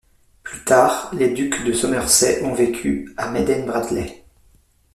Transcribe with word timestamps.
Plus 0.41 0.63
tard, 0.63 1.11
les 1.13 1.29
ducs 1.31 1.63
de 1.63 1.73
Somerset 1.73 2.41
ont 2.43 2.55
vécu 2.55 3.13
à 3.17 3.29
Maiden 3.29 3.67
Bradley. 3.67 4.23